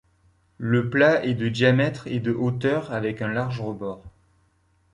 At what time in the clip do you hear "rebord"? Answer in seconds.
3.61-4.03